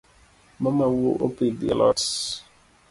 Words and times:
Mamau 0.63 0.97
opidhi 1.27 1.65
alot? 1.73 1.99